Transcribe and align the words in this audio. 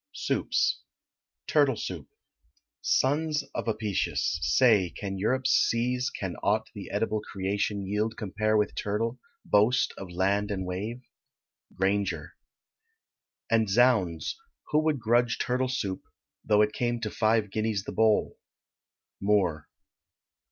SOUPS. 0.15 0.81
TURTLE 1.45 1.75
SOUP. 1.75 2.07
Sons 2.81 3.43
of 3.53 3.67
Apicius! 3.67 4.39
say, 4.41 4.89
can 4.89 5.19
Europe's 5.19 5.51
seas, 5.51 6.09
Can 6.09 6.35
aught 6.37 6.71
the 6.73 6.89
edible 6.89 7.21
creation 7.31 7.85
yield 7.85 8.17
Compare 8.17 8.57
with 8.57 8.73
turtle, 8.73 9.19
boast 9.45 9.93
of 9.99 10.09
land 10.09 10.49
and 10.49 10.65
wave? 10.65 11.03
GRAINGER. 11.75 12.33
And, 13.51 13.69
zounds! 13.69 14.39
who 14.71 14.79
would 14.79 14.99
grudge 14.99 15.37
Turtle 15.37 15.69
soup, 15.69 16.01
though 16.43 16.63
it 16.63 16.73
came 16.73 16.99
to 17.01 17.11
five 17.11 17.51
guineas 17.51 17.83
the 17.83 17.91
bowl? 17.91 18.39
MOORE. 19.21 19.69